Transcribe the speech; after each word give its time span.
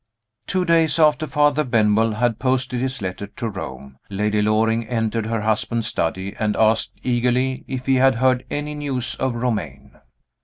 Two 0.47 0.65
days 0.65 0.97
after 0.97 1.27
Father 1.27 1.63
Benwell 1.63 2.13
had 2.13 2.39
posted 2.39 2.81
his 2.81 3.03
letter 3.03 3.27
to 3.27 3.47
Rome, 3.49 3.99
Lady 4.09 4.41
Loring 4.41 4.87
entered 4.87 5.27
her 5.27 5.41
husband's 5.41 5.85
study, 5.85 6.35
and 6.39 6.55
asked 6.57 6.93
eagerly 7.03 7.63
if 7.67 7.85
he 7.85 7.97
had 7.97 8.15
heard 8.15 8.43
any 8.49 8.73
news 8.73 9.13
of 9.19 9.35
Romayne. 9.35 9.99